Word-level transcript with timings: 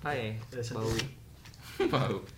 Hai, 0.00 0.32
bau. 0.72 0.88
Mau. 1.92 2.24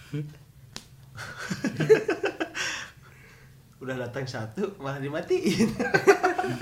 Udah 3.86 4.02
datang 4.02 4.26
satu 4.26 4.82
malah 4.82 4.98
dimatiin. 4.98 5.70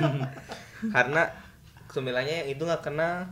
Karena 0.91 1.44
Tumilanya 1.95 2.43
yang 2.43 2.49
itu 2.49 2.61
nggak 2.61 2.83
kenal 2.83 3.23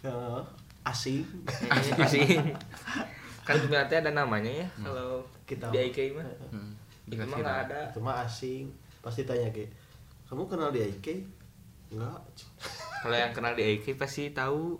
Oh, 0.00 0.44
asing. 0.82 1.24
asing. 2.04 2.40
kan 3.46 3.56
Tumila 3.56 3.84
teh 3.84 3.96
ada 3.96 4.08
namanya 4.10 4.52
ya 4.54 4.68
kalau 4.78 5.24
Kita- 5.44 5.68
di 5.68 5.80
IK 5.82 6.12
mah. 6.12 6.24
Hmm. 6.50 6.72
Itu 7.04 7.16
mah 7.18 7.36
nggak 7.36 7.58
ada. 7.66 7.80
Itu 7.88 8.00
mah 8.00 8.20
asing. 8.22 8.68
Pasti 9.00 9.24
tanya 9.24 9.48
ke, 9.48 9.64
kamu 10.26 10.44
kenal 10.46 10.68
dia 10.68 10.84
Ike? 10.84 11.24
Enggak. 11.90 12.20
Kalau 13.00 13.16
yang 13.16 13.32
kenal 13.32 13.52
di 13.52 13.64
IK 13.74 13.96
pasti 13.96 14.28
tahu. 14.30 14.76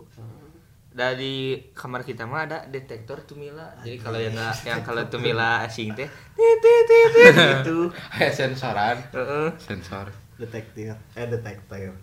Dari 0.91 1.55
kamar 1.71 2.03
kita 2.03 2.27
mah 2.27 2.43
ada 2.43 2.57
detektor 2.65 3.23
Tumila. 3.23 3.63
Jadi 3.79 3.95
kalau 3.97 4.17
yang 4.17 4.31
nggak 4.31 4.55
yang 4.63 4.81
kalau 4.81 5.01
Tumila 5.07 5.63
asing 5.63 5.91
teh 5.91 6.05
gitu. 6.35 7.87
Kayak 8.11 8.33
sensoran 8.33 8.97
Heeh. 9.11 9.47
Sensor 9.57 10.11
Detektif. 10.35 10.91
Eh 11.13 11.25
detektor. 11.25 11.95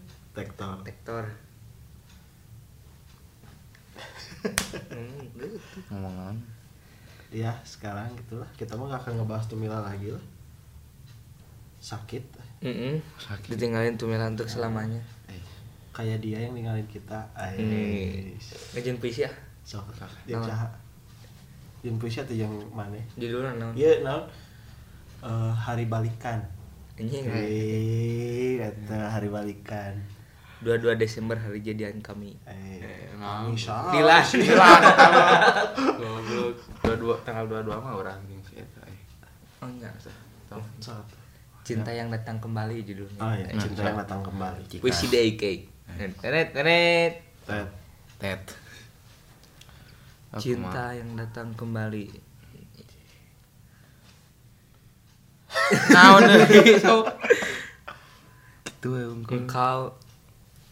Hmm, 4.39 5.19
gitu. 5.35 5.59
Ngomongan 5.91 6.37
Ya 7.29 7.53
sekarang 7.67 8.09
gitulah. 8.17 8.49
Kita 8.57 8.73
mah 8.79 8.89
gak 8.89 9.05
akan 9.05 9.21
ngebahas 9.21 9.45
Tumila 9.51 9.85
lagi 9.85 10.09
lah. 10.15 10.25
Sakit. 11.79 12.25
Mm-mm. 12.65 12.99
Sakit 13.21 13.53
Ditinggalin 13.53 14.01
Tumila 14.01 14.33
untuk 14.33 14.49
selamanya. 14.49 14.99
Eh, 15.29 15.43
Kayak 15.93 16.25
dia 16.25 16.39
yang 16.41 16.57
ninggalin 16.57 16.89
kita. 16.89 17.21
Ini 17.37 17.83
Ais. 18.33 18.73
ngejun 18.73 18.97
puisi 18.97 19.29
ya. 19.29 19.33
So, 19.61 19.85
dia 20.25 20.41
usaha. 20.41 20.73
Yang 21.85 21.97
puisi 22.01 22.19
atau 22.25 22.33
yang 22.33 22.55
mana? 22.73 22.97
Judulnya 23.21 23.53
naon? 23.61 23.75
Iya, 23.77 24.01
naon? 24.01 24.25
Eh, 25.21 25.53
hari 25.53 25.85
balikan. 25.85 26.41
Anjing. 26.97 27.29
Wih, 27.29 28.59
kata 28.59 28.99
hari 29.13 29.29
balikan. 29.29 29.95
22 30.59 30.99
Desember 30.99 31.39
hari 31.39 31.63
jadian 31.63 32.03
kami. 32.03 32.35
Eh, 32.43 33.15
nah. 33.15 33.47
bisa. 33.47 33.95
Dilas. 33.95 34.27
Goblok. 34.35 36.59
Dua 36.83 36.95
dua 36.99 37.15
tanggal 37.23 37.47
dua 37.47 37.63
dua 37.63 37.79
mah 37.79 37.95
orang 37.95 38.19
yang 38.27 38.43
sih 38.43 38.59
eta. 38.59 38.83
eh. 38.83 38.99
Oh 39.63 39.71
enggak. 39.71 39.95
Cinta 41.63 41.95
yang 41.95 42.11
datang 42.11 42.43
kembali 42.43 42.83
judulnya. 42.83 43.21
Oh 43.21 43.33
ya, 43.37 43.47
Nah, 43.55 43.63
cinta 43.63 43.81
yang 43.87 43.99
datang 44.03 44.21
kembali. 44.25 44.63
Puisi 44.83 45.07
DIK. 45.07 45.43
Teret 46.19 46.49
teret. 46.51 47.13
Tet. 47.47 47.69
Tet. 48.19 48.43
Cinta 50.43 50.91
yang 50.91 51.15
datang 51.15 51.55
kembali. 51.55 52.27
Deui 55.69 56.81
sok. 56.81 57.05
Itu 58.79 58.89
ya. 58.97 59.07
Engkau 59.11 59.93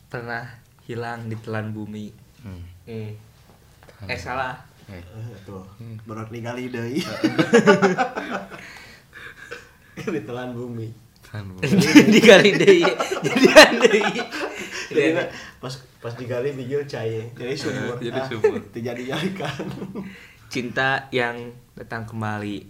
pernah 0.07 0.47
hilang 0.85 1.27
di 1.27 1.37
telan 1.37 1.71
bumi. 1.71 2.11
Hmm. 2.41 2.63
Eh, 2.85 3.11
eh 4.03 4.19
salah. 4.19 4.55
Eh, 4.87 5.03
Eh, 5.03 5.39
tuh, 5.43 5.67
Hmm. 5.77 5.99
berat 6.05 6.31
ningali 6.31 6.71
deui. 6.71 7.03
Ditelan 10.07 10.53
bumi. 10.53 10.89
kan 11.27 11.43
bu. 11.43 11.59
Digali 12.15 12.55
deui. 12.55 12.87
Jadian 13.27 13.73
deui. 13.83 14.15
Jadi 14.87 15.19
pas 15.59 15.75
pas 15.99 16.15
digali 16.15 16.55
bijil 16.55 16.87
cair. 16.87 17.27
Jadi 17.35 17.55
sumur. 17.59 17.99
Jadi 17.99 18.15
Ah, 18.15 18.27
sumur. 18.31 18.55
Itu 18.57 18.79
jadi 18.79 19.03
jalikan. 19.03 19.67
Cinta 20.47 21.11
yang 21.11 21.35
datang 21.75 22.07
kembali. 22.07 22.63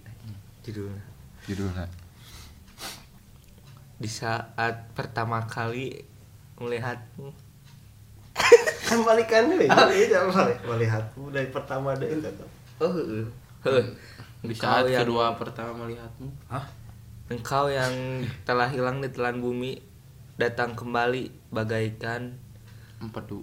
Judulnya. 0.65 1.05
Judulnya. 1.45 1.85
Di 3.97 4.09
saat 4.09 4.89
pertama 4.97 5.45
kali 5.45 6.01
melihatmu 6.57 7.29
kan 8.87 8.99
balikan 9.03 9.49
deui. 9.49 9.67
Jadi 9.67 10.13
jangan 10.13 10.29
balik. 10.31 10.59
Melihatmu 10.63 11.25
dari 11.33 11.49
pertama 11.49 11.97
deui 11.97 12.21
tetap. 12.21 12.47
Oh, 12.79 12.93
heeh. 12.93 13.25
Heeh. 13.65 13.85
Di 14.45 14.55
saat 14.55 14.87
yang- 14.87 15.03
kedua 15.03 15.35
pertama 15.35 15.73
melihatmu. 15.85 16.29
Hah? 16.47 16.65
Engkau 17.27 17.67
yang 17.67 17.91
telah 18.47 18.71
hilang 18.71 19.03
di 19.03 19.11
telan 19.11 19.43
bumi 19.43 19.83
datang 20.37 20.79
kembali 20.79 21.51
bagaikan 21.51 22.39
Empedu. 22.97 23.43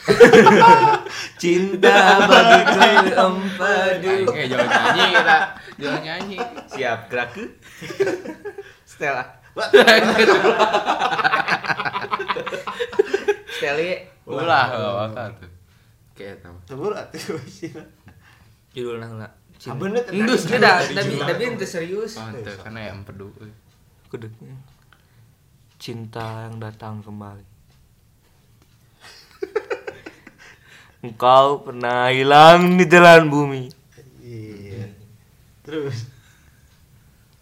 cinta 1.40 1.96
bagiku 2.26 2.80
empedu. 3.10 4.14
Eh 4.34 4.46
jangan 4.48 4.68
nyanyi 4.68 5.04
kita. 5.14 5.38
Jangan 5.78 6.00
nyanyi. 6.02 6.36
Siap 6.66 6.98
gerak 7.08 7.28
ke? 7.32 7.44
Stella. 8.90 9.24
Stella 13.56 13.94
Ulah, 14.26 14.66
apa 15.10 15.22
tuh. 15.34 15.50
Kayak 16.14 16.44
tahu. 16.44 16.56
Sumur 16.68 16.92
atuh 16.94 17.40
sih. 17.48 17.72
judulnya 18.70 19.06
enggak. 19.10 19.32
Bener, 19.76 20.00
tadi 20.06 20.16
Endus 20.24 20.48
cinta 20.48 20.56
beda, 20.56 20.72
dari 20.80 20.94
tapi 20.94 21.12
tapi 21.20 21.42
itu 21.52 21.66
serius. 21.66 22.16
Oh, 22.16 22.30
itu 22.32 22.52
karena 22.64 22.78
ya 22.88 22.90
empedu. 22.96 23.28
Kuduknya. 24.08 24.56
Cinta 25.76 26.48
yang 26.48 26.56
datang 26.62 27.02
kembali. 27.04 27.44
Engkau 31.04 31.66
pernah 31.66 32.08
hilang 32.08 32.78
di 32.78 32.84
jalan 32.88 33.28
bumi. 33.28 33.62
Iya. 34.24 34.96
Terus 35.66 36.08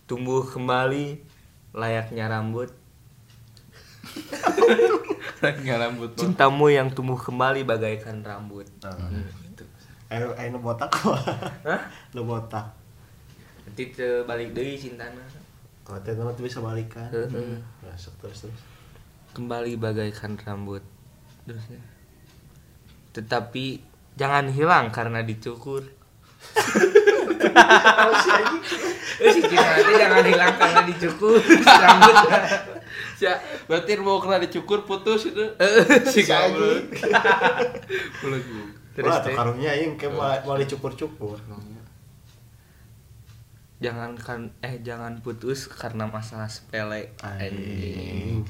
Tumbuh 0.09 0.41
kembali 0.41 1.21
layaknya 1.77 2.33
rambut. 2.33 2.73
Rambut. 5.83 6.11
Cintamu 6.19 6.67
yang 6.69 6.91
tumbuh 6.91 7.19
kembali 7.19 7.63
bagaikan 7.63 8.23
rambut. 8.27 8.67
Gitu. 8.67 9.65
ayo 10.11 10.35
ayo 10.35 10.49
nu 10.51 10.59
botak 10.59 10.91
kok. 10.91 11.15
Hah? 11.63 11.81
Nu 12.17 12.27
botak. 12.27 12.75
Nanti 13.69 13.95
balik 14.27 14.57
deui 14.57 14.75
cintana. 14.75 15.23
Kalau 15.87 16.01
teh 16.03 16.13
nama 16.17 16.33
bisa 16.35 16.61
balikan. 16.61 17.09
Heeh. 17.13 17.61
Masuk 17.85 18.13
terus 18.21 18.49
terus. 18.49 18.61
Kembali 19.33 19.79
bagaikan 19.79 20.35
rambut. 20.41 20.83
Terusnya. 21.47 21.81
Tetapi 23.15 23.81
jangan 24.19 24.51
hilang 24.51 24.91
karena 24.91 25.23
dicukur. 25.23 25.87
Eh 29.19 29.31
si 29.35 29.41
cinta 29.43 29.67
nanti 29.67 29.93
jangan 29.99 30.23
hilang 30.23 30.55
karena 30.55 30.81
dicukur 30.87 31.39
rambut. 31.85 32.17
Ya, 33.19 33.35
berarti 33.67 33.99
mau 33.99 34.23
kena 34.23 34.39
dicukur 34.39 34.87
putus 34.87 35.27
itu. 35.35 35.43
si. 36.15 36.23
Pulut 38.23 38.43
bu. 38.47 38.61
Terus 38.95 39.15
Wah, 39.15 39.23
teh, 39.23 39.31
tuh 39.31 39.39
karunya 39.39 39.71
aing 39.75 39.95
ke 39.95 40.11
mau 40.11 40.27
mau 40.43 40.59
dicukur-cukur. 40.59 41.39
jangan 43.79 44.19
kan 44.19 44.51
eh 44.59 44.83
jangan 44.83 45.23
putus 45.23 45.71
karena 45.71 46.11
masalah 46.11 46.51
sepele. 46.51 47.15
Anjing. 47.23 48.43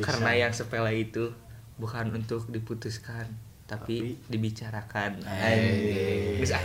Karena 0.00 0.32
yang 0.32 0.52
sepele 0.56 0.96
itu 0.96 1.28
bukan 1.76 2.08
untuk 2.08 2.48
diputuskan, 2.48 3.28
tapi, 3.68 4.16
Tapi- 4.16 4.32
dibicarakan. 4.32 5.20
Anjing. 5.28 6.40
Bisa. 6.40 6.56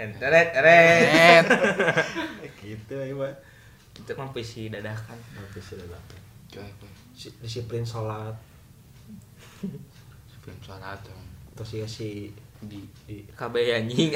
Enteret, 0.00 0.56
eret. 0.56 1.44
gitu 2.64 2.96
ya, 2.96 3.12
Pak. 3.12 3.34
Itu 3.98 4.12
mah 4.16 4.30
puisi 4.32 4.72
dadakan. 4.72 5.18
Nanti 5.36 5.60
sudah 5.60 5.84
Disiplin 7.42 7.82
sholat 7.82 8.32
Sebelum 10.28 10.58
sholat 10.58 10.98
dong. 11.02 11.24
terus 11.52 11.74
ya 11.74 11.86
si 11.86 12.30
di 12.58 12.78
di 13.04 13.22
KB 13.28 13.54
anjing. 13.74 14.10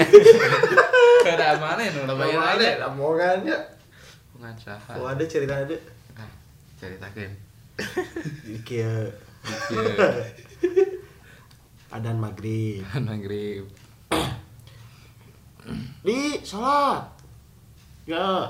Kada 1.27 1.59
mana 1.59 1.83
ya? 1.83 1.91
Udah 2.03 2.15
bayar 2.15 2.39
ada 2.55 2.67
ada. 2.79 2.87
omongannya. 2.89 3.59
Bungan 4.35 4.55
saha. 4.55 4.95
Oh 4.95 5.07
ada 5.07 5.23
cerita 5.23 5.55
ada. 5.57 5.75
Nah, 6.15 6.31
ceritakan. 6.79 7.31
Kia 8.63 9.11
Iya. 9.43 10.07
adan 11.91 12.17
maghrib. 12.17 12.87
Maghrib. 12.97 13.67
Di 16.03 16.21
sholat. 16.43 17.03
Ya. 18.07 18.47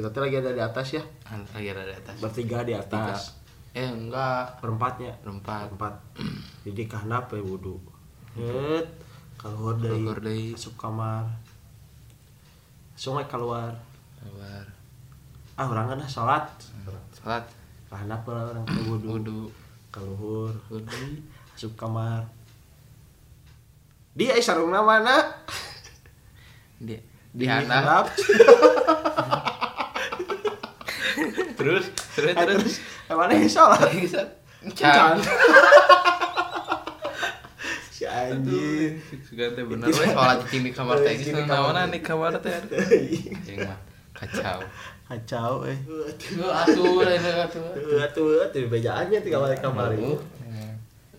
Kita 0.00 0.08
tuh 0.08 0.24
lagi 0.24 0.40
ada 0.40 0.56
di 0.56 0.62
atas 0.64 0.96
ya. 0.96 1.04
Lagi 1.28 1.68
ada 1.68 1.84
di 1.84 1.92
atas. 1.92 2.16
Bertiga 2.16 2.64
di 2.64 2.72
atas. 2.72 3.36
Eh 3.76 3.84
enggak. 3.84 4.56
Perempatnya. 4.56 5.12
Berempat. 5.20 5.68
Empat. 5.76 5.92
jadi 6.64 6.88
karena 6.88 7.20
apa 7.20 7.36
ya 7.36 7.44
wudhu 7.44 7.76
Hut, 8.32 8.86
keluar 9.36 9.76
dari 9.76 10.00
Keluar 10.00 10.16
deui. 10.24 10.56
masuk 10.56 10.72
kamar 10.80 11.28
sungai 12.96 13.28
keluar 13.28 13.76
Kabar. 14.16 14.64
ah 15.56 15.66
orang 15.68 15.92
kan 15.92 16.00
sholat 16.08 16.44
Salat. 17.12 17.44
karena 17.92 18.16
apa 18.16 18.56
orang 18.56 18.64
teh 18.64 18.80
wudhu 18.88 19.08
Wudu. 19.20 19.40
keluar 19.92 20.54
Wudu. 20.72 21.00
masuk 21.52 21.76
kamar 21.76 22.22
dia 24.16 24.38
sarungna 24.38 24.80
mana 24.80 25.20
Di 26.80 26.96
di 27.34 27.44
Terus 31.60 31.84
terus 32.16 32.28
Eh, 32.30 32.34
terus. 32.34 32.56
terus 32.56 32.76
mana 33.12 33.32
yang 33.32 33.44
sholat 33.46 33.84
Bisa. 33.92 34.22
Can. 34.72 35.16
Si 37.90 38.04
anjing 38.04 38.96
Sugan 39.20 39.52
teh 39.52 39.64
bener 39.64 39.88
we 39.88 40.04
sholat 40.06 40.40
cicing 40.42 40.62
di 40.62 40.72
kamar 40.72 40.96
teh 40.98 41.12
geus 41.14 41.28
teh. 41.28 41.44
di 41.86 42.00
kamar 42.00 42.32
teh. 42.40 42.56
Cing 43.44 43.58
mah 43.60 43.78
kacau. 44.16 44.58
kacau 45.06 45.52
eh 45.66 45.78
Atuh 46.38 47.02
atuh. 47.02 47.66
tuh 48.14 48.46
tuh 48.46 48.64
bejaannya 48.68 49.18
di 49.20 49.28
kamar 49.28 49.52
kamar 49.58 49.92
itu 49.92 50.16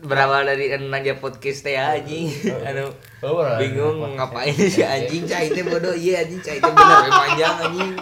berawal 0.02 0.42
dari 0.44 0.74
aja 0.74 1.14
podcast 1.16 1.62
teh 1.62 1.78
anjing. 1.78 2.28
anu 2.62 2.90
Oh, 3.22 3.38
bingung 3.62 4.02
ngapain 4.18 4.50
si 4.50 4.82
anjing 4.98 5.24
cai 5.24 5.48
teh 5.48 5.62
bodoh. 5.62 5.94
Iya 5.94 6.26
anjing 6.26 6.42
cai 6.42 6.58
teh 6.58 6.72
bener 6.78 7.06
panjang 7.08 7.56
anjing. 7.70 7.94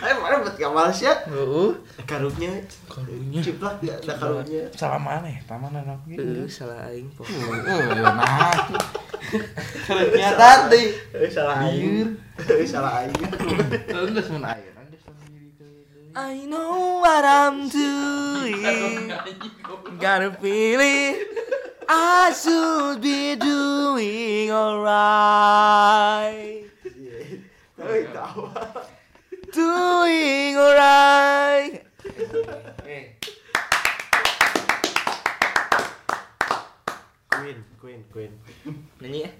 Eh 0.00 0.14
mana 0.16 0.40
buat 0.40 0.54
kamar 0.54 0.88
sih 0.88 1.10
ya? 1.10 1.14
Heeh. 1.26 1.70
karungnya. 2.06 2.54
Karungnya. 2.86 3.40
ciplak 3.42 3.82
ya 3.82 3.98
ada 3.98 4.14
karungnya? 4.14 4.62
Salah 4.72 4.96
mana 4.96 5.26
ya? 5.26 5.40
Taman 5.44 5.74
anak 5.74 5.98
Heeh, 6.06 6.46
salah 6.46 6.88
aing 6.88 7.10
po 7.12 7.26
Oh, 7.26 7.80
nah. 8.00 8.54
karungnya 9.86 10.30
tadi. 10.38 10.82
eh 11.18 11.28
salah 11.28 11.66
aing. 11.66 12.14
Eh 12.38 12.64
salah 12.64 13.04
aing. 13.04 13.20
Enggak 13.90 14.24
semen 14.24 14.46
air. 14.46 14.72
I 16.16 16.44
know 16.44 16.98
what 16.98 17.24
I'm 17.24 17.68
doing. 17.68 19.12
Got 20.00 20.26
a 20.26 20.32
feeling 20.42 21.22
I 21.86 22.34
should 22.34 23.00
be 23.00 23.36
doing 23.36 24.50
alright. 24.50 26.66
Doing 29.54 30.56
alright. 30.58 31.86
Queen 37.30 37.62
queen 37.78 38.02
queen. 38.10 38.32
Nyanyi 38.98 39.20
ya? 39.22 39.30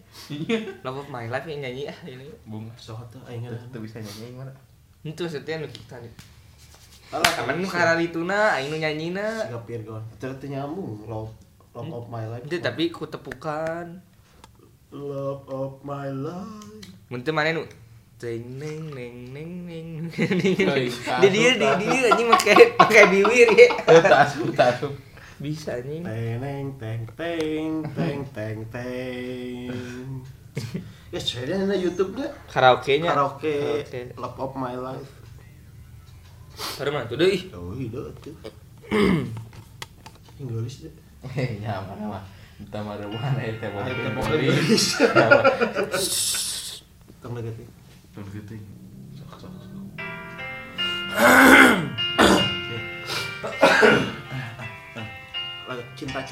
Love 0.87 1.03
of 1.03 1.09
my 1.11 1.27
life 1.27 1.51
ya 1.51 1.59
nyanyi 1.59 1.91
ya 1.91 1.95
ini. 2.07 2.31
Bunga. 2.47 2.71
soal 2.79 3.11
tuh 3.11 3.19
aing 3.27 3.43
Tuh 3.75 3.83
bisa 3.83 3.99
nyanyi 3.99 4.39
mana? 4.39 4.55
Itu 5.03 5.27
maksudnya 5.27 5.59
nu 5.59 5.67
kita 5.67 5.99
nih 5.99 6.15
nu 7.11 7.67
karalituna 7.67 8.55
aing 8.55 8.71
nu 8.71 8.79
nyanyina. 8.79 9.51
Siga 9.51 9.61
Pirgon 9.67 10.03
ternyata 10.23 10.47
nyambung 10.47 11.11
love 11.11 11.35
love 11.75 11.91
of 11.91 12.07
my 12.07 12.23
life. 12.31 12.47
Itu 12.47 12.63
tapi 12.63 12.95
ku 12.95 13.03
tepukan. 13.11 13.99
Love 14.95 15.43
of 15.51 15.83
my 15.83 16.07
life. 16.07 16.87
Mun 17.11 17.27
teu 17.27 17.35
mana 17.35 17.51
nu? 17.51 17.67
Ting 18.21 18.63
neng 18.63 18.95
neng 18.95 19.35
neng 19.35 19.53
neng. 19.67 19.89
Di 21.23 21.29
dia 21.35 21.51
di 21.59 21.67
dia 21.83 22.01
anjing 22.15 22.29
make 22.31 22.55
make 22.79 23.03
bibir 23.11 23.49
ya. 23.59 23.69
Tasup 24.13 24.55
tasup. 24.55 24.93
Bisa 25.43 25.83
anjing. 25.83 26.07
Teng 26.07 26.67
teng 26.79 27.01
teng 27.19 27.71
teng 27.91 28.21
teng 28.31 28.59
teng. 28.71 29.71
Ya 31.11 31.19
saya 31.19 31.59
ada 31.59 31.75
YouTube 31.75 32.15
nya 32.15 32.31
Karaoke. 32.47 33.03
Nya 33.03 33.11
karaoke. 33.11 33.83
Love 34.15 34.39
of 34.39 34.55
my 34.55 34.79
life 34.79 35.20
Baru 36.79 36.91
mana 36.93 37.07
tuh 37.09 37.17
deui 37.17 37.51
oh 37.57 37.75
iya 37.77 37.89
tuh 37.93 38.13
Inggris 40.41 40.89
deh 40.89 40.95
Eh, 41.37 41.61
ya 41.61 41.85
mana 41.85 42.17
mah. 42.17 42.25
Kita 42.57 42.81
mah 42.81 42.97
mana 42.97 43.45
ya 43.45 43.53
teh 43.61 43.69
beli. 43.69 44.49
Inggris. 44.49 44.97
tong 47.21 47.37
lagi 47.37 47.53
Tuh 48.17 48.25
gitu. 48.33 48.57
Sok 49.21 49.37
sok. 49.37 49.53
cinta 56.01 56.25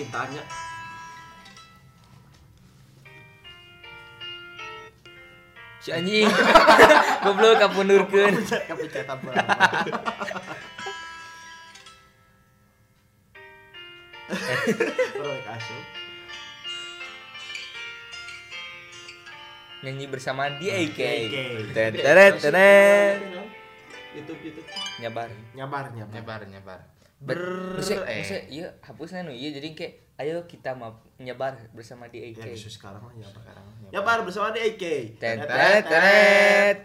Si 5.89 5.97
anjing 5.97 6.29
Goblok 7.25 7.65
kapundurkeun 7.65 8.45
kepencatan 8.45 9.17
berapa 9.25 9.57
Proyek 15.17 15.47
asup 15.49 15.85
Nyanyi 19.81 20.05
bersama 20.13 20.53
di 20.61 20.69
AK 20.69 20.99
AK. 21.01 21.37
Teret 21.73 22.37
teret 22.37 23.17
YouTube 24.13 24.41
YouTube 24.45 24.69
Nyabar 25.01 25.33
nyabar 25.57 25.89
nyabar 25.97 26.13
Nyebar 26.13 26.41
nyebar. 26.53 26.81
Ber 27.17 27.41
Ber- 27.81 28.05
eh. 28.13 28.29
eh. 28.29 28.43
iya 28.53 28.77
hapusnya 28.85 29.25
nu 29.25 29.33
iya 29.33 29.57
jadi 29.57 29.73
kayak 29.73 29.93
ayo 30.19 30.43
kita 30.45 30.75
mah 30.75 30.91
nyebar 31.17 31.55
bersama 31.71 32.11
di 32.11 32.19
ya 32.19 32.35
AK. 32.35 32.51
bisa 32.51 32.67
sekarang 32.69 32.99
mah 33.01 33.15
nyabar 33.15 33.39
Sekarang 33.39 33.65
nyebar. 33.65 33.91
nyabar 33.95 34.19
bersama 34.27 34.47
di 34.51 34.61
AK 34.61 34.83
Teret 35.17 35.39
teret 35.41 35.85
teret. 35.87 36.79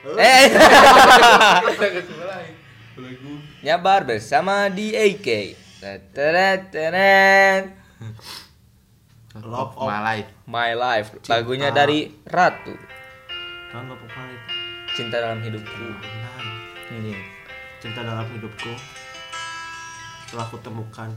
Eh, 0.00 0.16
Eh 0.16 0.46
nyabar 3.66 4.00
bersama 4.02 4.66
di 4.68 4.90
AK. 4.90 5.28
Teret 5.78 6.02
teret 6.10 6.60
teret. 6.68 7.64
Love 9.38 9.78
of- 9.78 9.86
my 9.86 10.00
life. 10.02 10.28
My 10.44 10.70
life 10.74 11.14
lagunya 11.26 11.70
dari 11.70 12.10
Ratu. 12.26 12.74
kan 13.70 13.86
Cinta 14.90 15.22
dalam 15.22 15.38
hidupku. 15.38 15.86
Ini. 16.90 17.14
cinta 17.78 18.02
dalam 18.02 18.26
hidupku 18.28 18.74
telah 20.30 20.46
kutemukan 20.48 21.10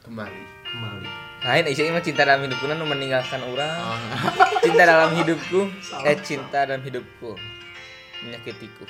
Kembali. 0.00 0.42
kembali 0.64 1.08
Lain 1.38 1.64
Aisyah 1.64 1.90
mah 1.90 2.02
cinta 2.02 2.26
dalam 2.26 2.42
hidupku 2.42 2.66
nu 2.66 2.82
meninggalkan 2.82 3.38
orang. 3.46 3.78
Oh. 3.78 3.94
Cinta 4.66 4.82
dalam 4.82 5.14
hidupku, 5.14 5.70
Salah. 5.78 6.10
eh 6.10 6.18
cinta 6.18 6.66
dalam 6.66 6.82
hidupku 6.82 7.30
menyakitiku. 8.26 8.82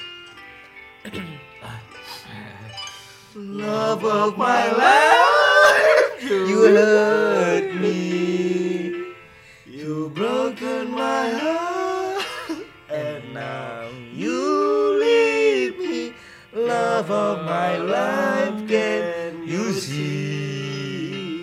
love 3.36 4.00
of 4.02 4.40
my 4.40 4.64
life 4.72 6.24
You 6.24 6.72
hurt 6.72 7.68
me, 7.76 8.00
you 9.68 10.08
broken 10.10 10.90
my 10.90 11.28
heart 11.30 12.24
and 12.88 13.22
now 13.36 13.86
you 14.16 14.40
leave 14.98 15.76
me. 15.78 16.16
Love 16.50 17.12
of 17.12 17.44
my 17.44 17.76
life, 17.78 18.56
can 18.66 19.04
you 19.48 19.72
see? 19.72 21.38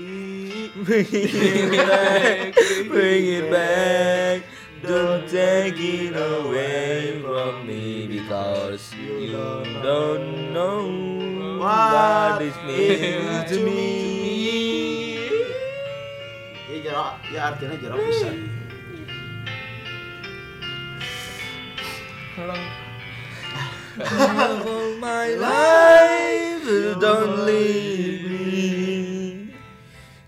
Bring 0.85 1.07
it 1.09 1.71
back, 1.71 2.53
bring 2.87 3.25
it 3.25 3.49
back. 3.51 4.43
Don't 4.83 5.27
take 5.27 5.79
it 5.79 6.13
away 6.13 7.19
from 7.23 7.65
me 7.65 8.05
because 8.05 8.93
you 8.93 9.31
don't 9.81 10.53
know 10.53 11.57
what 11.57 12.41
it 12.41 12.53
means 12.67 13.49
to 13.49 13.57
me. 13.65 14.05
ya 16.69 16.77
jarak 16.85 17.17
ya 17.33 17.39
artinya 17.49 17.77
jarak 17.81 17.97
bisa 18.05 18.29
Love 23.95 24.67
of 24.67 24.99
my 24.99 25.39
life, 25.39 26.14
don't 26.65 27.45
leave 27.45 28.29
me. 28.29 29.53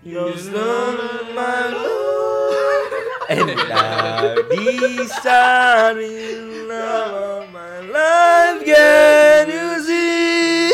You're 0.04 0.36
not 0.52 1.34
my 1.34 1.68
love, 1.68 2.92
and 3.28 3.56
now 3.68 4.34
deciding 4.98 6.68
love 6.68 7.44
of 7.44 7.52
my 7.52 7.80
life. 7.80 8.64
Can 8.64 9.48
you 9.50 9.82
see? 9.82 10.72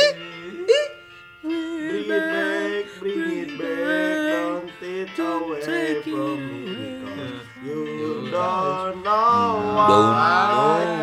bring 1.43 2.05
it 2.05 2.09
back 2.09 2.85
bring 3.01 3.39
it 3.39 3.59
back 3.59 4.33
don't 4.33 4.71
it 4.83 5.19
away 5.19 5.61
take 5.61 6.03
from 6.05 6.13
it 6.13 6.53
me 6.53 7.01
because 7.01 7.47
you 7.65 8.31
don't 8.31 9.03
know 9.03 9.87
Don't 9.89 10.13
know 10.13 10.94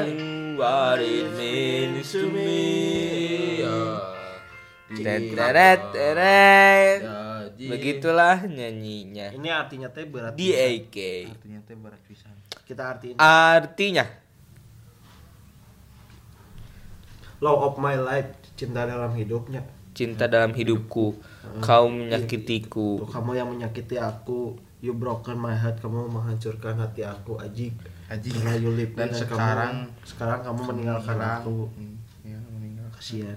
me. 5.21 5.29
Ya. 5.29 5.37
Teret 5.37 5.81
teret 5.91 6.99
teret. 6.99 6.99
Ya, 7.55 7.69
Begitulah 7.69 8.37
nyanyinya. 8.41 9.29
Ini 9.31 9.49
artinya 9.53 9.87
teh 9.87 10.03
berat. 10.03 10.33
DAK. 10.33 10.97
Artinya 11.29 11.59
teh 11.61 11.77
berat 11.77 12.01
pisan. 12.03 12.33
Kita 12.65 12.89
artiin 12.89 13.15
Artinya 13.15 14.05
Law 17.41 17.57
of 17.65 17.77
my 17.77 17.97
life, 17.97 18.29
cinta 18.53 18.85
dalam 18.85 19.13
hidupnya. 19.13 19.65
cinta 19.91 20.23
dalam 20.23 20.53
hidupku, 20.53 21.19
kau 21.59 21.85
menyakitiku. 21.89 23.01
Tuh, 23.01 23.09
kamu 23.09 23.31
yang 23.35 23.49
menyakiti 23.49 23.97
aku, 23.97 24.55
you 24.79 24.93
broken 24.93 25.35
my 25.35 25.51
heart, 25.51 25.81
kamu 25.81 26.07
menghancurkan 26.07 26.79
hati 26.79 27.03
aku, 27.03 27.35
Aji. 27.35 27.73
Haji. 28.07 28.29
Karena 28.31 28.55
you 28.55 28.71
leave 28.71 28.93
Dan 28.95 29.09
dan 29.09 29.17
sekarang 29.17 29.73
kamu, 29.89 30.05
sekarang 30.07 30.39
kamu 30.45 30.59
meninggalkan 30.63 31.17
aku. 31.19 31.55
hmm, 31.75 31.95
ya, 32.23 32.39
meninggal. 32.53 32.87
Kasihan. 32.93 33.35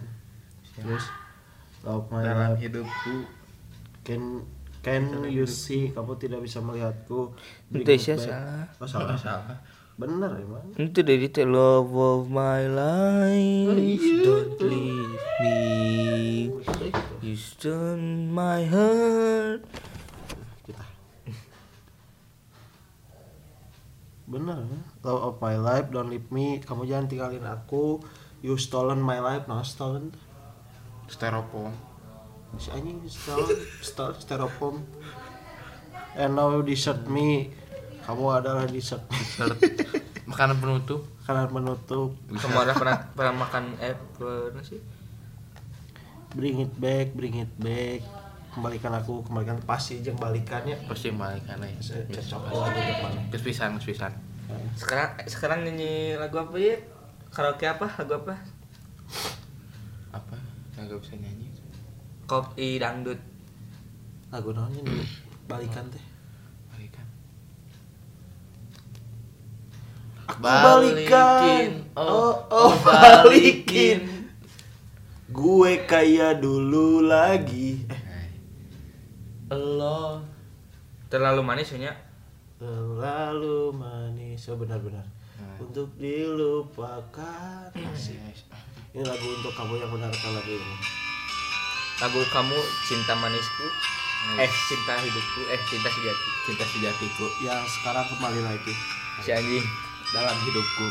Terus 0.77 1.05
of 1.85 2.11
my 2.11 2.25
Dalam 2.25 2.57
life, 2.57 2.61
hidupku 2.61 3.15
can 4.05 4.45
can 4.85 5.25
you 5.33 5.49
see 5.49 5.89
kamu 5.93 6.17
tidak 6.21 6.45
bisa 6.45 6.61
melihatku. 6.61 7.33
Itu 7.73 7.85
back. 7.85 8.01
salah. 8.01 8.69
Oh, 8.81 8.89
salah. 8.89 9.17
salah. 9.17 9.59
Bener 9.95 10.43
emang. 10.43 10.75
Itu 10.75 11.07
dari 11.07 11.31
itu 11.31 11.47
love 11.47 11.95
of 11.95 12.27
my 12.27 12.67
life, 12.67 14.03
don't 14.27 14.59
leave 14.59 15.23
me. 15.39 15.59
You 17.23 17.39
stone 17.39 18.29
my 18.29 18.67
heart. 18.67 19.63
kita 20.67 20.85
bener 24.25 24.59
ya? 24.65 24.81
love 25.05 25.21
of 25.21 25.35
my 25.41 25.57
life 25.61 25.93
don't 25.93 26.09
leave 26.09 26.29
me 26.33 26.57
kamu 26.65 26.89
jangan 26.89 27.07
tinggalin 27.09 27.45
aku 27.45 28.01
you 28.41 28.57
stolen 28.57 29.01
my 29.01 29.21
life 29.21 29.45
nah 29.45 29.61
stolen 29.61 30.17
Styrofoam. 31.07 31.73
si 32.55 32.71
anjing 32.71 33.03
stolen 33.03 33.59
styrofoam 34.15 34.79
and 36.15 36.33
now 36.33 36.49
you 36.49 36.63
desert 36.63 37.03
me 37.07 37.51
kamu 38.05 38.25
adalah 38.31 38.63
dessert 38.65 39.03
Dessert. 39.11 39.59
Makanan 40.25 40.57
penutup. 40.57 41.03
karena 41.25 41.49
menutup 41.49 42.15
Kamu 42.29 42.57
ada 42.63 42.73
pernah 42.73 42.99
pernah 43.11 43.35
makan 43.35 43.75
eh 43.79 43.97
pernah 44.15 44.63
sih? 44.63 44.79
bring 46.31 46.63
it 46.63 46.73
back 46.77 47.11
bring 47.13 47.35
it 47.37 47.51
back 47.57 48.07
kembalikan 48.51 48.93
aku 48.93 49.23
kembalikan 49.23 49.59
pasti 49.63 49.99
jeng 49.99 50.15
balikannya 50.15 50.79
Pasti 50.87 51.11
balikan 51.11 51.59
ya. 51.59 51.75
cocok 52.07 52.43
lagi 52.53 52.81
depan 52.87 53.13
Geus 53.29 53.43
pisan, 53.43 53.75
geus 53.75 53.87
pisan. 53.89 54.13
Sekarang 54.75 55.11
sekarang 55.27 55.59
nyanyi 55.63 56.15
lagu 56.15 56.39
apa 56.39 56.55
ya? 56.55 56.79
Karaoke 57.29 57.67
apa? 57.67 57.91
Lagu 57.99 58.15
apa? 58.17 58.35
Enggak 60.85 61.01
bisa 61.01 61.15
nyanyi. 61.17 61.49
Kopi 62.29 62.77
dangdut. 62.77 63.21
lagu 64.35 64.51
namanya 64.51 64.83
nih 64.83 65.07
balikan 65.47 65.87
teh 65.95 66.03
Balikan. 66.75 67.07
Aku 70.27 70.43
balikan. 70.43 71.87
Oh, 71.95 72.35
oh, 72.51 72.75
balikin. 72.83 74.27
Gue 75.31 75.87
kayak 75.87 76.43
dulu 76.43 77.07
lagi. 77.07 77.87
Eh, 77.87 78.29
Allah. 79.55 80.19
Terlalu 81.07 81.41
manis 81.47 81.71
ya? 81.79 81.95
terlalu 82.65 83.75
manis. 83.77 84.49
Oh, 84.49 84.57
benar-benar. 84.57 85.05
Nah. 85.37 85.57
Untuk 85.61 85.93
dilupakan. 86.01 87.69
Asik. 87.93 88.17
Ini 88.95 89.03
lagu 89.03 89.27
untuk 89.27 89.51
kamu 89.59 89.83
yang 89.83 89.91
mendengarkan 89.91 90.39
lagu 90.39 90.55
ini. 90.55 90.75
Lagu 91.99 92.23
kamu 92.31 92.59
cinta 92.87 93.19
manisku. 93.19 93.67
Eh 94.39 94.47
cinta 94.71 94.95
hidupku. 95.03 95.51
Eh 95.51 95.59
cinta 95.67 95.91
sejati. 95.91 96.29
Cinta 96.47 96.63
sejatiku 96.63 97.27
Yang 97.43 97.75
sekarang 97.75 98.07
kembali 98.07 98.47
lagi. 98.47 98.71
Si 99.19 99.35
anjing. 99.35 99.67
dalam 100.15 100.39
hidupku. 100.47 100.87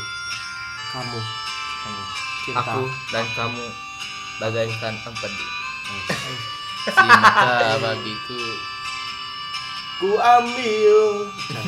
Kamu. 0.92 1.16
Kamu. 1.16 2.02
Cinta. 2.44 2.76
Aku 2.76 2.92
dan 3.08 3.24
kamu 3.32 3.64
bagaikan 4.36 4.94
empedu. 5.00 5.46
Cinta 6.84 7.72
bagiku. 7.88 8.42
Ku 9.96 10.20
ambil. 10.20 11.24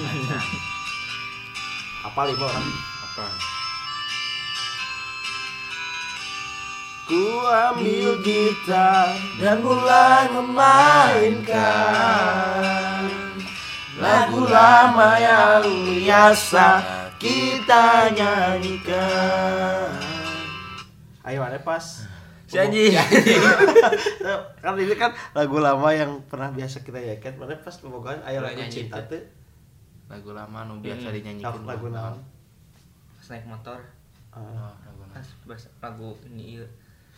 Apa 2.13 2.21
lima 2.29 2.45
orang? 2.45 2.69
Apa? 3.09 3.56
Ku 7.07 7.23
ambil 7.47 8.19
gitar 8.19 9.15
dan 9.39 9.63
mulai 9.63 10.27
memainkan 10.27 11.55
Lagu 13.97 14.43
lama 14.45 15.15
yang 15.15 15.63
biasa 16.03 16.83
kita 17.17 18.11
nyanyikan 18.11 19.95
Ayo 21.23 21.43
ada 21.43 21.63
pas 21.63 22.03
Si 22.47 22.55
anjing. 22.55 22.95
kan 24.63 24.75
ini 24.75 24.95
kan 24.95 25.11
lagu 25.33 25.59
lama 25.59 25.91
yang 25.91 26.23
pernah 26.27 26.47
biasa 26.49 26.83
kita 26.83 26.99
nyanyikan 26.99 27.35
mana 27.39 27.55
pas 27.57 27.75
pembukaan 27.75 28.23
ayo 28.23 28.39
lagu 28.39 28.63
cinta 28.67 28.99
tuh 29.07 29.23
Lagu 30.07 30.31
lama 30.31 30.63
nu 30.65 30.79
biasa 30.79 31.07
Hmm. 31.07 31.15
dinyanyikan. 31.15 31.63
lagu 31.63 31.91
Pas 31.91 33.27
naik 33.29 33.43
motor. 33.45 33.79
Ah, 34.31 34.39
Oh, 34.39 34.71
lagu 34.79 35.03
lagu 35.81 36.15
ini 36.31 36.55
ieu. 36.55 36.67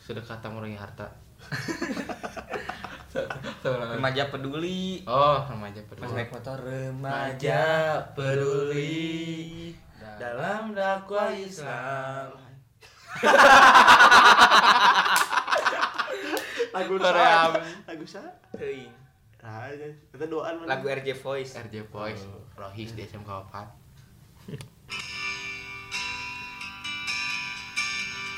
Sedekah 0.08 0.40
tak 0.40 0.48
mengurangi 0.48 0.80
harta. 0.80 1.04
Remaja 3.92 4.32
peduli. 4.32 5.04
Oh, 5.04 5.36
remaja 5.44 5.84
Pas 5.84 5.88
peduli. 5.92 6.16
naik 6.16 6.32
motor 6.32 6.56
remaja 6.64 7.60
peduli 8.16 9.76
dalam 10.16 10.72
dakwah 10.72 11.28
Islam. 11.36 12.40
lagu 16.72 16.96
Korea. 16.96 17.52
lagu 17.84 18.04
sa 18.08 18.24
Teuing. 18.56 18.88
ah 19.44 19.68
kita 20.08 20.24
doaan? 20.24 20.64
Lagu 20.64 20.88
RJ 20.88 21.20
Voice. 21.20 21.52
RJ 21.52 21.84
Boys, 21.92 22.24
Rohis 22.56 22.96
di 22.96 23.04
SMK 23.04 23.28
4. 23.28 23.88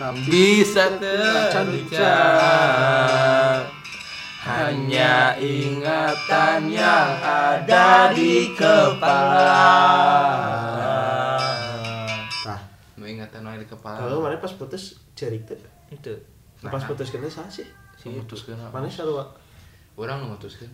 Bisa 0.00 0.96
terbicara 1.52 2.56
hanya 4.40 5.36
ingatan 5.36 6.72
yang 6.72 7.20
ada 7.20 8.08
di 8.16 8.56
kepala. 8.56 9.68
Nah, 12.48 12.60
ingatan 13.04 13.44
wae 13.44 13.60
di 13.60 13.68
kepala. 13.68 14.00
kalau 14.00 14.24
mana 14.24 14.40
pas 14.40 14.56
putus 14.56 14.96
cerik 15.12 15.44
tuh. 15.44 15.60
Itu. 15.92 16.16
Pas 16.64 16.80
putus 16.80 17.12
kena 17.12 17.28
sah 17.28 17.44
sih. 17.52 17.68
memutuskeun 18.00 18.56
apa? 18.56 18.80
Mana 18.80 18.88
selalu 18.88 19.20
Urang 20.00 20.24
nu 20.24 20.32
mutuskeun. 20.32 20.72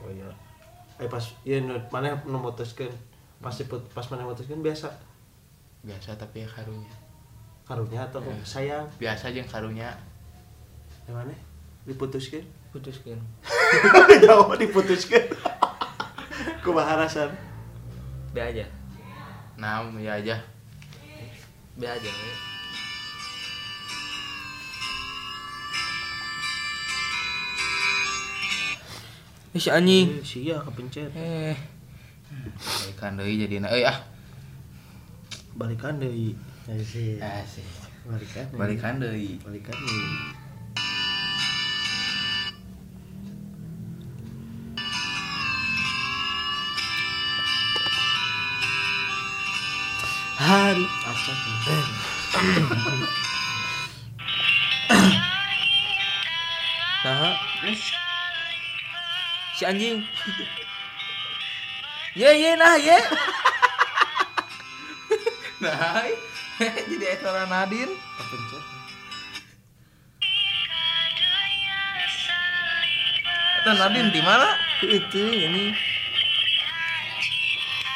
Oh 0.00 0.08
iya. 0.08 0.24
Eh 0.96 1.04
pas 1.04 1.20
nu 1.44 1.76
mana 1.92 2.16
nu 2.24 2.40
mutuskeun. 2.40 2.96
Pas 3.44 4.08
mana 4.08 4.24
mutuskeun 4.24 4.64
biasa 4.64 4.88
Biasa 5.84 6.16
tapi 6.16 6.40
ya 6.40 6.48
karunya. 6.48 7.01
Karunya 7.72 8.04
atau 8.04 8.20
Ya. 8.20 8.36
sayang. 8.44 8.84
Biasa 9.00 9.32
jeung 9.32 9.48
karunya. 9.48 9.88
Yang 11.08 11.14
mana? 11.16 11.34
Diputuskeun. 11.88 12.44
Putuskeun. 12.68 13.16
Jauh 14.28 14.52
diputuskeun. 14.60 15.24
Kumaha 16.64 17.00
rasan? 17.00 17.32
Be 18.36 18.44
aja. 18.44 18.68
Nah, 19.56 19.88
ya 19.96 20.20
aja. 20.20 20.36
Be 21.80 21.88
aja. 21.88 22.12
Eh, 29.52 29.60
si 29.60 29.68
anjing. 29.72 30.20
Sia 30.24 30.60
kepencet. 30.60 31.12
Eh, 31.16 31.56
Balikan 32.56 33.16
deui 33.20 33.36
jadina 33.36 33.68
euy 33.68 33.84
ah. 33.84 34.00
Balikan 35.56 36.00
deui. 36.00 36.32
Sih. 36.62 37.18
Asik. 37.18 37.66
Balikan. 38.06 38.46
Balikan 38.54 38.94
deui. 39.02 39.34
Balikan 39.42 39.74
deui. 39.74 40.42
hari 50.42 50.86
Acak. 51.06 51.38
Nah. 57.02 57.34
Si 59.58 59.62
anjing. 59.66 60.02
Ye 62.20 62.30
ye 62.38 62.54
nah 62.54 62.76
ye. 62.76 62.98
Nah, 65.62 66.02
jadi 66.90 67.06
ekora 67.18 67.44
Nadine. 67.48 67.94
Kepencet. 67.94 68.64
Tan 73.62 73.76
Nadine 73.78 74.10
di 74.10 74.20
mana? 74.22 74.48
Itu 74.82 75.22
ini 75.30 75.74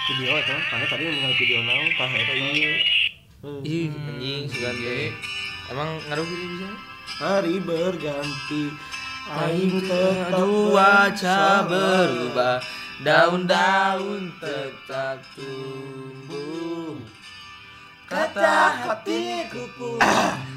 video 0.06 0.38
itu 0.38 0.54
karena 0.70 0.86
tadi 0.86 1.02
mengenai 1.02 1.34
video 1.34 1.58
naon 1.66 1.88
tah 1.98 2.10
eta 2.10 2.34
ieu 2.34 2.74
Hmm. 3.46 3.62
Ih, 3.62 3.92
anjing 3.92 4.48
seganti. 4.48 5.12
Emang 5.70 6.00
ngaruh 6.08 6.24
gitu 6.24 6.46
bisa? 6.56 6.96
hari 7.16 7.56
berganti 7.64 8.68
Aing 9.26 9.80
cuaca 10.30 11.64
berubah 11.64 12.60
Daun-daun 12.96 14.32
tetap 14.40 15.20
tumbuh 15.36 16.55
Kata 18.06 18.86
hatiku 18.86 19.66
pun 19.74 19.98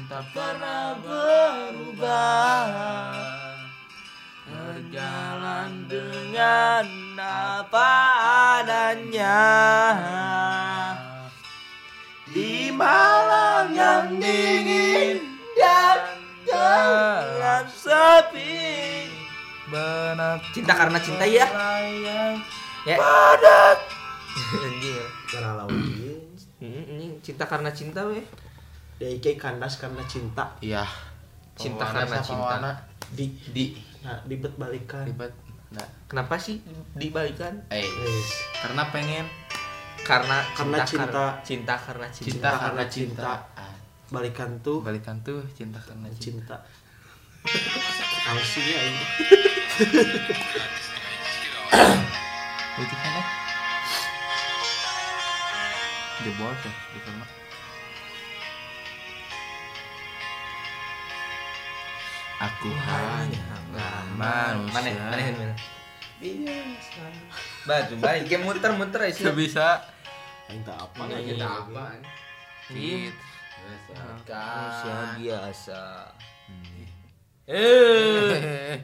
tak 0.06 0.22
pernah 0.30 0.94
berubah. 1.02 2.62
Berjalan 4.46 5.90
dengan 5.90 6.86
apa 7.18 7.90
adanya. 8.62 9.42
Di 12.30 12.70
malam 12.70 13.74
yang 13.74 14.14
dingin 14.22 15.18
dan 15.58 15.98
gelap 16.46 17.66
sepi 17.74 19.10
Benar. 19.66 20.38
Cinta 20.54 20.78
karena 20.78 20.98
cinta 21.02 21.26
ya. 21.26 21.50
Ya 22.86 22.96
Anjing 24.50 25.04
Gara 25.26 25.50
lawan 25.58 25.78
Hmm, 26.60 26.68
ini 26.68 26.89
cinta 27.20 27.44
karena 27.44 27.70
cinta 27.70 28.00
weh 28.02 28.24
DIK 28.96 29.36
kandas 29.36 29.76
karena 29.76 30.04
cinta 30.04 30.44
Iya. 30.60 30.84
Cinta 31.52 31.84
Pewarna 31.84 32.00
karena 32.04 32.18
cinta. 32.20 32.46
warna. 32.56 32.72
di 33.10 33.26
Di 33.48 33.64
nah 34.00 34.16
dibet 34.24 34.52
balikan 34.54 35.04
ribet. 35.04 35.28
Nah. 35.70 35.84
Kenapa 36.04 36.34
sih 36.34 36.58
dibalikan? 36.92 37.52
Eh, 37.68 37.84
Wes. 37.84 38.28
karena 38.58 38.82
pengen 38.90 39.26
Karena 40.00 40.40
Karena 40.50 40.80
cinta 40.80 40.86
cinta. 40.86 41.04
kar- 41.06 41.38
cinta 41.42 41.74
karena 41.76 42.06
cinta, 42.08 42.24
cinta 42.26 42.48
karena 42.48 42.60
karena 42.62 42.84
cinta. 42.88 43.20
cinta. 43.20 43.32
Ah, 43.54 43.74
balikan 44.10 44.50
tuh 44.60 44.80
balikan 44.80 45.16
tuh 45.20 45.44
cinta 45.52 45.76
karena 45.78 46.08
cinta. 46.10 46.56
cinta 46.56 47.76
Alsinya 48.26 48.78
ini 48.80 49.02
Itu 52.76 52.94
kan 52.94 53.12
eh. 53.12 53.26
Jebol 56.20 56.52
tuh 56.60 56.74
di 56.92 57.00
sana. 57.00 57.24
Aku 62.40 62.72
hanya 62.72 63.40
manusia. 64.16 64.72
Mana? 64.72 64.90
Mana? 65.12 65.24
Mana? 65.32 65.56
Biasa. 66.20 67.04
Batu 67.64 67.94
balik 68.00 68.28
game 68.28 68.44
muter-muter 68.44 69.00
aja. 69.12 69.32
Gak 69.32 69.36
bisa. 69.36 69.68
minta 70.50 70.74
apa 70.74 71.06
lagi 71.06 71.36
kita 71.36 71.46
apa? 71.46 71.84
Gitu. 72.72 73.12
Manusia 74.28 74.96
biasa. 75.20 75.82
Eh. 77.44 78.80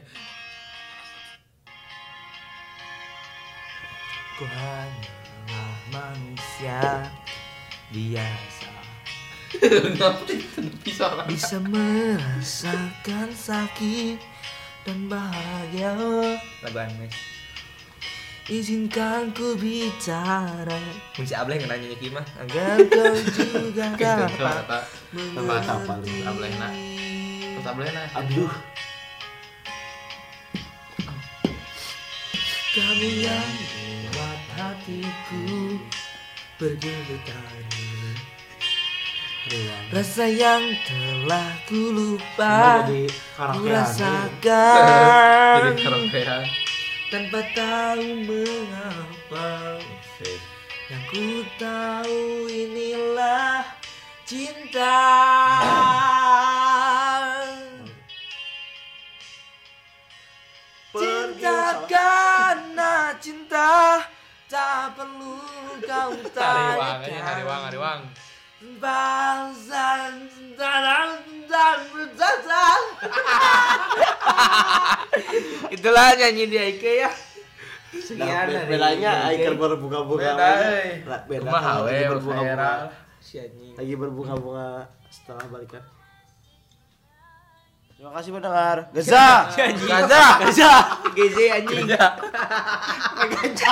Ku 4.37 4.45
hanyalah 4.45 5.73
manusia 5.89 7.09
biasa. 7.91 8.69
Bisa. 10.83 11.05
Bisa 11.27 11.57
merasakan 11.63 13.31
sakit 13.31 14.19
dan 14.83 15.07
bahagia. 15.07 15.95
Laban 16.63 16.91
mes. 16.99 17.15
Izinkan 18.47 19.35
ku 19.35 19.59
bicara 19.59 20.79
ableh 21.19 21.59
yang 21.59 21.67
nanya 21.67 21.91
Ki 21.99 22.07
mah 22.07 22.23
Agar 22.39 22.79
kau 22.87 23.11
juga 23.35 23.91
dapat 23.99 24.87
Tempat 25.11 25.67
apa 25.67 25.93
lu? 25.99 26.07
Ablehna. 26.23 26.71
Terus 27.43 27.67
ablehna. 27.67 28.07
aduh 28.15 28.47
Kamu 32.71 33.09
yang 33.19 33.51
membuat 33.51 34.41
hatiku 34.55 35.43
bergetar 36.57 37.53
Rasa 39.93 40.25
yang 40.27 40.75
telah 40.83 41.55
ku 41.71 41.95
lupa 41.95 42.83
Ku 43.39 43.63
rasakan. 43.63 45.71
Tanpa 47.07 47.39
tahu 47.55 48.27
mengapa. 48.27 49.79
Yang 50.91 51.03
ku 51.07 51.47
tahu 51.55 52.51
inilah 52.51 53.63
cinta. 54.27 54.99
Cinta 60.91 61.87
cinta 61.87 62.16
Tak 64.87 64.95
perlu 64.95 65.35
kau 65.83 66.09
Hariwang 67.27 67.61
hariwang, 67.67 68.01
dan 68.71 69.51
Itulah 75.69 76.15
nyanyi 76.15 76.47
di 76.47 76.57
Ike 76.57 76.91
ya 77.03 77.11
Nah, 77.11 77.99
Sekian 77.99 78.47
be- 78.47 78.53
dari 78.53 78.67
bedanya 78.69 79.11
Ike. 79.27 79.43
Aiker 79.43 79.53
berbunga-bunga 79.59 80.23
Beda, 80.23 80.39
lagi. 80.39 80.71
eh. 80.71 80.91
Beda 81.27 81.51
kan, 81.51 81.83
we, 81.83 81.89
lagi 81.89 82.05
berbunga-bunga 82.07 82.55
viral. 82.55 82.79
Si 83.19 83.35
anjing. 83.37 83.73
lagi 83.75 83.93
berbunga-bunga 83.95 84.67
setelah 85.09 85.45
balikan 85.51 85.83
terima 87.97 88.13
kasih 88.13 88.29
pendengar 88.29 88.77
Gaza. 88.93 89.49
Gaza. 89.57 90.21
Gaza. 90.45 90.71
Gaza 91.17 91.43
anjing. 91.57 91.89
Gaza. 91.89 93.71